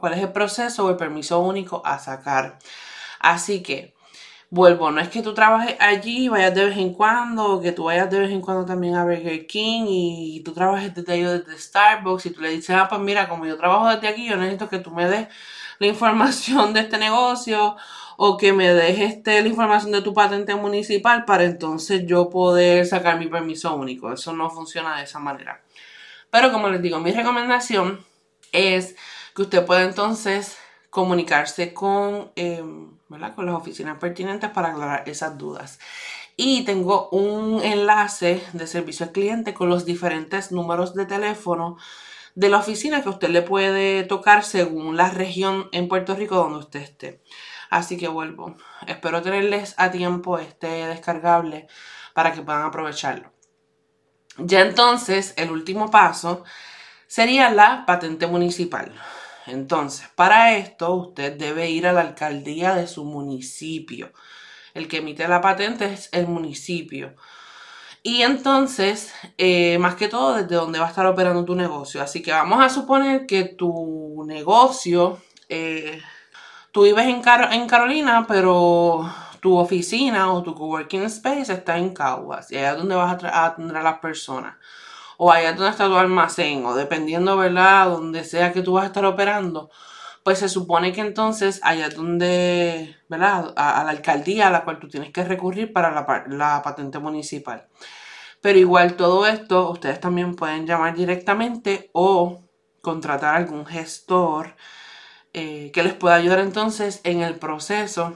cuál 0.00 0.14
es 0.14 0.20
el 0.20 0.32
proceso 0.32 0.84
o 0.84 0.90
el 0.90 0.96
permiso 0.96 1.38
único 1.38 1.82
a 1.84 1.98
sacar. 1.98 2.58
Así 3.20 3.62
que, 3.62 3.94
vuelvo, 4.50 4.90
no 4.90 5.00
es 5.00 5.08
que 5.08 5.22
tú 5.22 5.34
trabajes 5.34 5.76
allí, 5.78 6.28
vayas 6.28 6.54
de 6.54 6.66
vez 6.66 6.76
en 6.78 6.94
cuando, 6.94 7.60
que 7.60 7.72
tú 7.72 7.84
vayas 7.84 8.10
de 8.10 8.20
vez 8.20 8.30
en 8.30 8.40
cuando 8.40 8.64
también 8.64 8.94
a 8.94 9.04
Burger 9.04 9.46
King 9.46 9.84
y 9.88 10.40
tú 10.44 10.52
trabajes 10.52 10.94
desde 10.94 11.12
ahí 11.12 11.22
desde 11.22 11.58
Starbucks 11.58 12.26
y 12.26 12.30
tú 12.30 12.40
le 12.40 12.50
dices, 12.50 12.70
ah, 12.70 12.88
pues 12.88 13.00
mira, 13.00 13.28
como 13.28 13.46
yo 13.46 13.56
trabajo 13.56 13.88
desde 13.88 14.08
aquí, 14.08 14.28
yo 14.28 14.36
necesito 14.36 14.68
que 14.68 14.78
tú 14.78 14.90
me 14.90 15.08
des 15.08 15.28
la 15.78 15.86
información 15.86 16.72
de 16.72 16.80
este 16.80 16.98
negocio 16.98 17.76
o 18.16 18.36
que 18.36 18.52
me 18.52 18.72
des 18.74 18.98
este, 18.98 19.42
la 19.42 19.48
información 19.48 19.92
de 19.92 20.02
tu 20.02 20.12
patente 20.14 20.54
municipal 20.54 21.24
para 21.24 21.44
entonces 21.44 22.04
yo 22.06 22.30
poder 22.30 22.86
sacar 22.86 23.18
mi 23.18 23.26
permiso 23.28 23.74
único. 23.76 24.12
Eso 24.12 24.32
no 24.32 24.50
funciona 24.50 24.96
de 24.96 25.04
esa 25.04 25.18
manera. 25.18 25.62
Pero 26.30 26.52
como 26.52 26.68
les 26.68 26.82
digo, 26.82 26.98
mi 27.00 27.12
recomendación 27.12 28.04
es 28.52 28.96
que 29.34 29.42
usted 29.42 29.64
pueda 29.64 29.84
entonces 29.84 30.58
comunicarse 30.90 31.72
con, 31.72 32.32
con 33.08 33.46
las 33.46 33.54
oficinas 33.54 33.98
pertinentes 33.98 34.50
para 34.50 34.68
aclarar 34.68 35.08
esas 35.08 35.38
dudas. 35.38 35.78
Y 36.36 36.64
tengo 36.64 37.08
un 37.10 37.62
enlace 37.64 38.42
de 38.52 38.66
servicio 38.66 39.06
al 39.06 39.12
cliente 39.12 39.54
con 39.54 39.68
los 39.68 39.84
diferentes 39.84 40.52
números 40.52 40.94
de 40.94 41.06
teléfono 41.06 41.78
de 42.34 42.48
la 42.48 42.58
oficina 42.58 43.02
que 43.02 43.08
usted 43.08 43.30
le 43.30 43.42
puede 43.42 44.04
tocar 44.04 44.44
según 44.44 44.96
la 44.96 45.10
región 45.10 45.68
en 45.72 45.88
Puerto 45.88 46.14
Rico 46.14 46.36
donde 46.36 46.58
usted 46.58 46.80
esté. 46.80 47.22
Así 47.70 47.96
que 47.96 48.08
vuelvo. 48.08 48.56
Espero 48.86 49.22
tenerles 49.22 49.74
a 49.78 49.90
tiempo 49.90 50.38
este 50.38 50.68
descargable 50.86 51.66
para 52.14 52.32
que 52.32 52.42
puedan 52.42 52.62
aprovecharlo. 52.62 53.32
Ya 54.36 54.60
entonces, 54.60 55.34
el 55.36 55.50
último 55.50 55.90
paso 55.90 56.44
sería 57.08 57.50
la 57.50 57.84
patente 57.86 58.26
municipal. 58.28 58.94
Entonces, 59.48 60.08
para 60.14 60.56
esto 60.56 60.94
usted 60.94 61.36
debe 61.36 61.70
ir 61.70 61.86
a 61.86 61.92
la 61.92 62.02
alcaldía 62.02 62.74
de 62.74 62.86
su 62.86 63.04
municipio. 63.04 64.12
El 64.74 64.88
que 64.88 64.98
emite 64.98 65.26
la 65.26 65.40
patente 65.40 65.86
es 65.92 66.08
el 66.12 66.26
municipio. 66.26 67.14
Y 68.02 68.22
entonces, 68.22 69.12
eh, 69.38 69.78
más 69.78 69.96
que 69.96 70.08
todo, 70.08 70.34
desde 70.34 70.54
dónde 70.54 70.78
va 70.78 70.86
a 70.86 70.88
estar 70.90 71.06
operando 71.06 71.44
tu 71.44 71.54
negocio. 71.54 72.02
Así 72.02 72.22
que 72.22 72.30
vamos 72.30 72.62
a 72.62 72.68
suponer 72.68 73.26
que 73.26 73.44
tu 73.44 74.24
negocio, 74.26 75.20
eh, 75.48 76.00
tú 76.72 76.82
vives 76.82 77.06
en, 77.06 77.20
Carolina, 77.22 78.24
pero 78.28 79.12
tu 79.40 79.56
oficina 79.56 80.32
o 80.32 80.42
tu 80.42 80.54
coworking 80.54 81.02
space 81.04 81.52
está 81.52 81.78
en 81.78 81.94
Caguas. 81.94 82.50
Y 82.52 82.56
allá 82.56 82.72
es 82.72 82.78
donde 82.78 82.94
vas 82.94 83.22
a 83.24 83.46
atender 83.46 83.76
a 83.76 83.82
las 83.82 83.98
personas 83.98 84.54
o 85.18 85.32
allá 85.32 85.52
donde 85.52 85.70
está 85.70 85.86
tu 85.88 85.96
almacén, 85.96 86.64
o 86.64 86.74
dependiendo, 86.74 87.36
¿verdad?, 87.36 87.90
donde 87.90 88.24
sea 88.24 88.52
que 88.52 88.62
tú 88.62 88.74
vas 88.74 88.84
a 88.84 88.86
estar 88.86 89.04
operando, 89.04 89.68
pues 90.22 90.38
se 90.38 90.48
supone 90.48 90.92
que 90.92 91.00
entonces 91.00 91.60
allá 91.64 91.88
donde, 91.90 92.96
¿verdad?, 93.08 93.52
a, 93.56 93.82
la 93.84 93.90
alcaldía 93.90 94.46
a 94.48 94.50
la 94.50 94.64
cual 94.64 94.78
tú 94.78 94.88
tienes 94.88 95.10
que 95.12 95.24
recurrir 95.24 95.72
para 95.72 95.90
la, 96.28 96.62
patente 96.62 97.00
municipal. 97.00 97.66
Pero 98.40 98.58
igual 98.60 98.94
todo 98.94 99.26
esto, 99.26 99.70
ustedes 99.70 100.00
también 100.00 100.36
pueden 100.36 100.66
llamar 100.66 100.94
directamente 100.94 101.90
o 101.92 102.44
contratar 102.80 103.34
algún 103.34 103.66
gestor 103.66 104.54
eh, 105.32 105.72
que 105.72 105.82
les 105.82 105.94
pueda 105.94 106.14
ayudar 106.14 106.38
entonces 106.38 107.00
en 107.02 107.22
el 107.22 107.34
proceso 107.36 108.14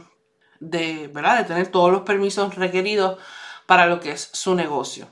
de, 0.61 1.11
¿verdad? 1.13 1.39
de 1.39 1.45
tener 1.45 1.67
todos 1.69 1.91
los 1.91 2.03
permisos 2.03 2.55
requeridos 2.55 3.19
para 3.67 3.87
lo 3.87 3.99
que 3.99 4.13
es 4.13 4.31
su 4.33 4.55
negocio. 4.55 5.09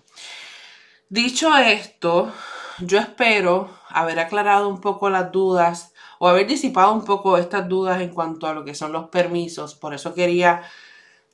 Dicho 1.10 1.56
esto, 1.56 2.32
yo 2.78 3.00
espero 3.00 3.68
haber 3.88 4.20
aclarado 4.20 4.68
un 4.68 4.80
poco 4.80 5.10
las 5.10 5.32
dudas 5.32 5.92
o 6.20 6.28
haber 6.28 6.46
disipado 6.46 6.92
un 6.92 7.04
poco 7.04 7.36
estas 7.36 7.68
dudas 7.68 8.00
en 8.00 8.10
cuanto 8.10 8.46
a 8.46 8.54
lo 8.54 8.64
que 8.64 8.76
son 8.76 8.92
los 8.92 9.08
permisos. 9.08 9.74
Por 9.74 9.92
eso 9.92 10.14
quería 10.14 10.62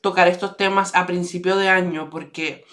tocar 0.01 0.29
estos 0.29 0.57
temas 0.57 0.95
a 0.95 1.05
principio 1.05 1.57
de 1.57 1.69
año 1.69 2.09
porque 2.09 2.65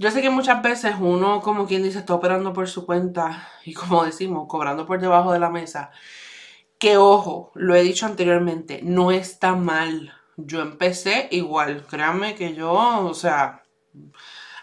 yo 0.00 0.10
sé 0.10 0.22
que 0.22 0.30
muchas 0.30 0.60
veces 0.60 0.96
uno, 0.98 1.40
como 1.40 1.68
quien 1.68 1.84
dice, 1.84 2.00
está 2.00 2.14
operando 2.14 2.52
por 2.52 2.68
su 2.68 2.84
cuenta 2.84 3.48
y 3.64 3.72
como 3.72 4.04
decimos, 4.04 4.48
cobrando 4.48 4.86
por 4.86 5.00
debajo 5.00 5.30
de 5.32 5.38
la 5.38 5.50
mesa. 5.50 5.92
Que 6.78 6.96
ojo, 6.96 7.52
lo 7.54 7.76
he 7.76 7.82
dicho 7.84 8.06
anteriormente, 8.06 8.80
no 8.82 9.12
está 9.12 9.54
mal. 9.54 10.12
Yo 10.36 10.62
empecé 10.62 11.28
igual, 11.30 11.86
créanme 11.86 12.34
que 12.34 12.54
yo, 12.54 12.72
o 12.72 13.14
sea, 13.14 13.62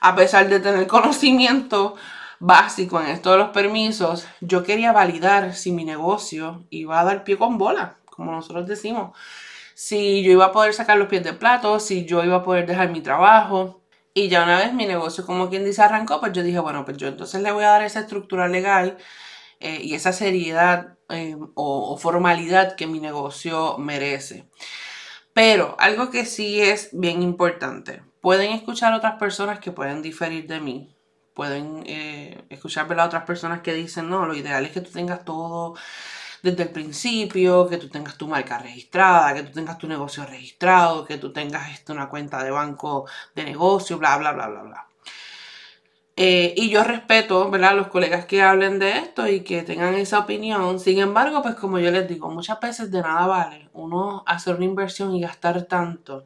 a 0.02 0.16
pesar 0.16 0.50
de 0.50 0.60
tener 0.60 0.88
conocimiento 0.98 1.96
básico 2.40 3.00
en 3.00 3.08
esto 3.08 3.32
de 3.32 3.38
los 3.38 3.50
permisos, 3.50 4.28
yo 4.42 4.64
quería 4.64 4.92
validar 4.92 5.54
si 5.56 5.72
mi 5.72 5.86
negocio 5.86 6.66
iba 6.72 7.00
a 7.00 7.04
dar 7.04 7.24
pie 7.24 7.38
con 7.38 7.58
bola, 7.58 7.98
como 8.08 8.32
nosotros 8.32 8.68
decimos. 8.68 9.16
Si 9.76 10.24
yo 10.24 10.32
iba 10.32 10.46
a 10.46 10.52
poder 10.52 10.74
sacar 10.74 10.98
los 10.98 11.08
pies 11.08 11.24
de 11.24 11.34
plato, 11.34 11.80
si 11.80 12.06
yo 12.06 12.24
iba 12.24 12.38
a 12.38 12.44
poder 12.44 12.66
dejar 12.66 12.90
mi 12.90 13.02
trabajo. 13.02 13.82
Y 14.14 14.28
ya 14.28 14.44
una 14.44 14.58
vez 14.58 14.74
mi 14.74 14.86
negocio, 14.86 15.26
como 15.26 15.50
quien 15.50 15.64
dice, 15.64 15.82
arrancó, 15.82 16.20
pues 16.20 16.34
yo 16.34 16.44
dije, 16.44 16.60
bueno, 16.60 16.84
pues 16.84 16.98
yo 16.98 17.08
entonces 17.08 17.42
le 17.42 17.52
voy 17.52 17.64
a 17.64 17.70
dar 17.70 17.84
esa 17.84 18.02
estructura 18.02 18.48
legal 18.48 18.98
eh, 19.60 19.80
y 19.82 19.94
esa 19.94 20.12
seriedad 20.12 20.98
eh, 21.10 21.38
o 21.56 21.98
formalidad 21.98 22.76
que 22.76 22.88
mi 22.88 23.00
negocio 23.00 23.78
merece. 23.78 24.50
Pero 25.34 25.76
algo 25.80 26.10
que 26.10 26.26
sí 26.26 26.62
es 26.62 26.90
bien 26.92 27.22
importante, 27.22 28.02
pueden 28.22 28.52
escuchar 28.54 28.94
otras 28.94 29.16
personas 29.16 29.60
que 29.60 29.72
pueden 29.72 30.02
diferir 30.02 30.48
de 30.48 30.60
mí. 30.60 30.96
Pueden 31.34 31.84
eh, 31.86 32.46
escuchar 32.50 32.92
a 33.00 33.06
otras 33.06 33.24
personas 33.24 33.62
que 33.62 33.74
dicen, 33.74 34.10
no, 34.10 34.26
lo 34.26 34.36
ideal 34.36 34.66
es 34.66 34.72
que 34.72 34.82
tú 34.82 34.92
tengas 34.92 35.26
todo 35.26 35.76
desde 36.44 36.64
el 36.64 36.70
principio, 36.70 37.68
que 37.68 37.78
tú 37.78 37.90
tengas 37.90 38.18
tu 38.18 38.28
marca 38.28 38.58
registrada, 38.58 39.34
que 39.34 39.44
tú 39.44 39.52
tengas 39.52 39.78
tu 39.78 39.88
negocio 39.88 40.26
registrado, 40.26 41.06
que 41.06 41.18
tú 41.18 41.32
tengas 41.32 41.72
esto, 41.72 41.94
una 41.94 42.10
cuenta 42.10 42.44
de 42.44 42.52
banco 42.52 43.08
de 43.36 43.44
negocio, 43.46 43.98
bla, 43.98 44.18
bla, 44.18 44.32
bla, 44.34 44.48
bla, 44.48 44.64
bla. 44.64 44.88
Eh, 46.16 46.54
y 46.58 46.70
yo 46.70 46.84
respeto, 46.84 47.50
¿verdad? 47.50 47.76
Los 47.76 47.88
colegas 47.88 48.26
que 48.26 48.42
hablen 48.44 48.80
de 48.80 48.98
esto 48.98 49.28
y 49.28 49.42
que 49.44 49.64
tengan 49.64 49.96
esa 49.96 50.20
opinión. 50.20 50.80
Sin 50.80 51.00
embargo, 51.00 51.42
pues 51.42 51.56
como 51.56 51.80
yo 51.80 51.90
les 51.92 52.08
digo, 52.08 52.30
muchas 52.30 52.60
veces 52.60 52.92
de 52.92 53.02
nada 53.02 53.26
vale 53.28 53.70
uno 53.74 54.24
hacer 54.28 54.56
una 54.56 54.66
inversión 54.66 55.16
y 55.16 55.22
gastar 55.22 55.64
tanto 55.64 56.26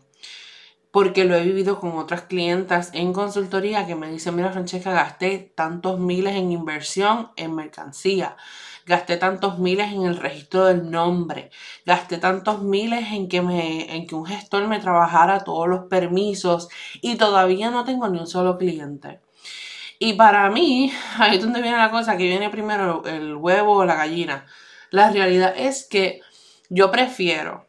porque 0.95 1.25
lo 1.25 1.35
he 1.35 1.43
vivido 1.43 1.81
con 1.81 1.97
otras 1.97 2.21
clientas 2.21 2.89
en 2.93 3.11
consultoría 3.11 3.85
que 3.85 3.95
me 3.95 4.09
dicen, 4.09 4.33
mira 4.33 4.53
Francesca, 4.53 4.93
gasté 4.93 5.51
tantos 5.53 5.99
miles 5.99 6.35
en 6.35 6.53
inversión 6.53 7.31
en 7.35 7.53
mercancía, 7.53 8.37
gasté 8.85 9.17
tantos 9.17 9.59
miles 9.59 9.91
en 9.91 10.03
el 10.03 10.15
registro 10.15 10.63
del 10.67 10.89
nombre, 10.89 11.51
gasté 11.85 12.17
tantos 12.17 12.61
miles 12.61 13.11
en 13.11 13.27
que, 13.27 13.39
en 13.39 14.07
que 14.07 14.15
un 14.15 14.25
gestor 14.25 14.69
me 14.69 14.79
trabajara 14.79 15.43
todos 15.43 15.67
los 15.67 15.87
permisos 15.89 16.69
y 17.01 17.17
todavía 17.17 17.71
no 17.71 17.83
tengo 17.83 18.07
ni 18.07 18.19
un 18.19 18.27
solo 18.27 18.57
cliente. 18.57 19.19
Y 19.99 20.13
para 20.13 20.49
mí, 20.49 20.93
ahí 21.19 21.35
es 21.35 21.43
donde 21.43 21.61
viene 21.61 21.75
la 21.75 21.91
cosa, 21.91 22.15
que 22.15 22.23
viene 22.23 22.49
primero 22.49 23.03
el 23.05 23.35
huevo 23.35 23.73
o 23.79 23.85
la 23.85 23.95
gallina. 23.95 24.45
La 24.91 25.11
realidad 25.11 25.55
es 25.57 25.85
que 25.85 26.21
yo 26.69 26.89
prefiero 26.89 27.64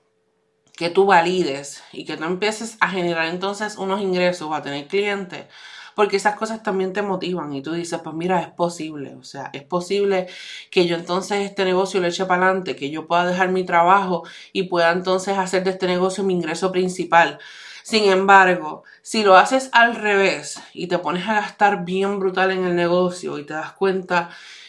que 0.76 0.90
tú 0.90 1.06
valides 1.06 1.82
y 1.92 2.04
que 2.04 2.16
tú 2.16 2.24
empieces 2.24 2.76
a 2.80 2.90
generar 2.90 3.26
entonces 3.26 3.78
unos 3.78 4.00
ingresos 4.00 4.48
o 4.48 4.54
a 4.54 4.62
tener 4.62 4.86
clientes, 4.86 5.46
porque 5.94 6.18
esas 6.18 6.36
cosas 6.36 6.62
también 6.62 6.92
te 6.92 7.00
motivan 7.00 7.54
y 7.54 7.62
tú 7.62 7.72
dices, 7.72 7.98
pues 8.04 8.14
mira, 8.14 8.42
es 8.42 8.48
posible, 8.48 9.14
o 9.14 9.24
sea, 9.24 9.48
es 9.54 9.62
posible 9.62 10.28
que 10.70 10.86
yo 10.86 10.96
entonces 10.96 11.46
este 11.46 11.64
negocio 11.64 12.00
lo 12.00 12.06
eche 12.06 12.26
para 12.26 12.44
adelante, 12.44 12.76
que 12.76 12.90
yo 12.90 13.06
pueda 13.06 13.24
dejar 13.24 13.48
mi 13.48 13.64
trabajo 13.64 14.24
y 14.52 14.64
pueda 14.64 14.92
entonces 14.92 15.38
hacer 15.38 15.64
de 15.64 15.70
este 15.70 15.86
negocio 15.86 16.22
mi 16.22 16.34
ingreso 16.34 16.70
principal. 16.70 17.38
Sin 17.82 18.10
embargo, 18.10 18.82
si 19.00 19.22
lo 19.22 19.36
haces 19.36 19.70
al 19.72 19.94
revés 19.94 20.60
y 20.74 20.88
te 20.88 20.98
pones 20.98 21.26
a 21.26 21.34
gastar 21.34 21.84
bien 21.86 22.18
brutal 22.18 22.50
en 22.50 22.64
el 22.64 22.76
negocio 22.76 23.38
y 23.38 23.46
te 23.46 23.54
das 23.54 23.72
cuenta 23.72 24.28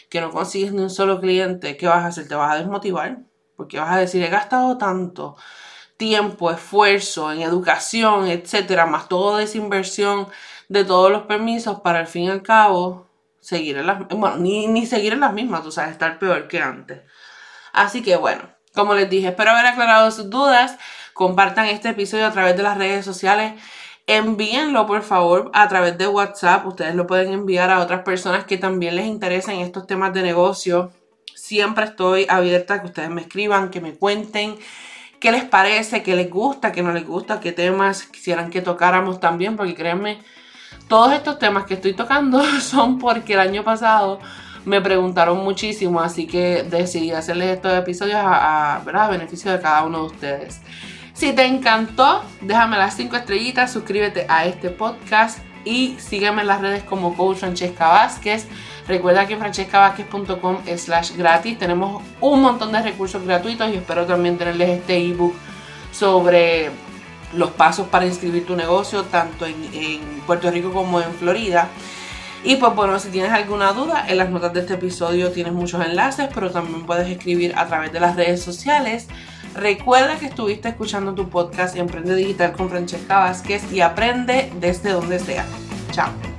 que 0.10 0.22
no 0.22 0.32
consigues 0.32 0.72
ni 0.72 0.84
un 0.84 0.90
solo 0.90 1.20
cliente, 1.20 1.76
¿qué 1.76 1.88
vas 1.88 2.06
a 2.06 2.08
hacer? 2.08 2.30
Te 2.30 2.36
vas 2.36 2.54
a 2.54 2.58
desmotivar, 2.60 3.18
porque 3.58 3.80
vas 3.80 3.92
a 3.92 3.98
decir, 3.98 4.24
he 4.24 4.30
gastado 4.30 4.78
tanto 4.78 5.36
tiempo, 5.98 6.52
esfuerzo 6.52 7.32
en 7.32 7.42
educación, 7.42 8.28
etcétera, 8.28 8.86
más 8.86 9.10
toda 9.10 9.44
esa 9.44 9.58
inversión 9.58 10.28
de 10.70 10.86
todos 10.86 11.12
los 11.12 11.24
permisos 11.24 11.82
para 11.82 12.00
al 12.00 12.08
fin 12.08 12.24
y 12.24 12.30
al 12.30 12.44
cabo 12.44 13.08
seguir 13.40 13.78
en 13.78 13.88
las 13.88 14.08
bueno, 14.10 14.38
ni, 14.38 14.68
ni 14.68 14.86
seguir 14.86 15.14
en 15.14 15.22
las 15.22 15.34
mismas, 15.34 15.64
tú 15.64 15.72
sabes, 15.72 15.92
estar 15.92 16.20
peor 16.20 16.48
que 16.48 16.62
antes. 16.62 17.02
Así 17.74 18.02
que 18.02 18.16
bueno, 18.16 18.44
como 18.74 18.94
les 18.94 19.10
dije, 19.10 19.30
espero 19.30 19.52
haber 19.52 19.66
aclarado 19.66 20.12
sus 20.12 20.30
dudas. 20.30 20.78
Compartan 21.14 21.66
este 21.66 21.90
episodio 21.90 22.28
a 22.28 22.32
través 22.32 22.56
de 22.56 22.64
las 22.64 22.78
redes 22.78 23.04
sociales. 23.04 23.60
Envíenlo 24.06 24.86
por 24.86 25.02
favor 25.02 25.50
a 25.54 25.68
través 25.68 25.98
de 25.98 26.08
WhatsApp. 26.08 26.66
Ustedes 26.68 26.96
lo 26.96 27.08
pueden 27.08 27.34
enviar 27.34 27.72
a 27.72 27.80
otras 27.80 28.04
personas 28.04 28.46
que 28.46 28.58
también 28.58 28.96
les 28.96 29.08
interesen 29.08 29.60
estos 29.60 29.88
temas 29.88 30.14
de 30.14 30.22
negocio. 30.22 30.92
Siempre 31.36 31.86
estoy 31.86 32.26
abierta 32.30 32.76
a 32.76 32.82
que 32.82 32.88
ustedes 32.88 33.10
me 33.10 33.22
escriban, 33.22 33.70
que 33.70 33.82
me 33.82 33.96
cuenten 33.96 34.58
qué 35.20 35.32
les 35.32 35.44
parece, 35.44 36.04
qué 36.04 36.16
les 36.16 36.30
gusta, 36.30 36.72
qué 36.72 36.82
no 36.82 36.92
les 36.92 37.06
gusta, 37.06 37.40
qué 37.40 37.52
temas 37.52 38.04
quisieran 38.04 38.50
que 38.50 38.62
tocáramos 38.62 39.20
también, 39.20 39.56
porque 39.56 39.76
créanme, 39.76 40.20
todos 40.88 41.14
estos 41.14 41.40
temas 41.40 41.66
que 41.66 41.76
estoy 41.76 41.94
tocando 41.94 42.44
son 42.62 43.00
porque 43.00 43.34
el 43.34 43.40
año 43.40 43.64
pasado 43.64 44.20
me 44.66 44.82
preguntaron 44.82 45.44
muchísimo, 45.44 46.02
así 46.02 46.28
que 46.28 46.64
decidí 46.64 47.12
hacerles 47.12 47.56
estos 47.56 47.74
episodios 47.78 48.20
a, 48.22 48.82
beneficio 49.10 49.52
de 49.52 49.62
cada 49.62 49.84
uno 49.84 50.00
de 50.00 50.06
ustedes. 50.08 50.62
Si 51.14 51.34
te 51.34 51.46
encantó, 51.46 52.22
déjame 52.42 52.78
las 52.78 52.96
5 52.96 53.16
estrellitas, 53.16 53.72
suscríbete 53.72 54.26
a 54.30 54.46
este 54.46 54.70
podcast 54.70 55.40
y 55.64 55.96
sígueme 56.00 56.42
en 56.42 56.48
las 56.48 56.62
redes 56.62 56.84
como 56.84 57.16
Coach 57.16 57.38
Francesca 57.38 57.88
Vázquez. 57.88 58.48
Recuerda 58.88 59.28
que 59.28 59.34
en 59.34 59.40
francescavázquez.com 59.40 60.58
slash 60.78 61.12
gratis 61.18 61.58
tenemos 61.58 62.02
un 62.22 62.42
montón 62.42 62.72
de 62.72 62.82
recursos 62.82 63.24
gratuitos 63.24 63.70
y 63.70 63.76
espero 63.76 64.06
también 64.06 64.38
tenerles 64.38 64.70
este 64.70 64.98
ebook 64.98 65.34
sobre 65.92 66.72
los 67.34 67.52
pasos 67.52 67.88
para 67.88 68.06
inscribir 68.06 68.46
tu 68.46 68.56
negocio 68.56 69.04
tanto 69.04 69.46
en, 69.46 69.58
Puerto 70.26 70.50
Rico 70.52 70.72
como 70.72 71.02
en 71.02 71.12
Florida. 71.14 71.68
Y 72.44 72.56
pues 72.58 72.74
bueno, 72.76 73.00
si 73.00 73.10
tienes 73.10 73.32
alguna 73.32 73.74
duda, 73.74 74.06
en 74.08 74.18
las 74.18 74.30
notas 74.30 74.54
de 74.54 74.62
este 74.62 74.76
episodio 74.76 75.32
tienes 75.32 75.54
muchos 75.54 75.84
enlaces, 75.86 76.30
pero 76.34 76.52
también 76.52 76.86
puedes 76.86 77.10
escribir 77.10 77.54
a 77.58 77.68
través 77.68 77.92
de 77.92 78.00
las 78.00 78.16
redes 78.16 78.42
sociales. 78.42 79.08
Recuerda 79.54 80.18
que 80.18 80.28
estuviste 80.28 80.70
escuchando 80.70 81.14
tu 81.14 81.30
podcast 81.30 81.76
Emprende 81.76 82.16
Digital 82.16 82.54
con 82.54 82.70
Francesca 82.70 83.20
Vázquez 83.20 83.72
y 83.72 83.82
aprende 83.82 84.52
desde 84.60 84.92
donde 84.92 85.20
sea. 85.20 85.46
Chao. 85.92 86.37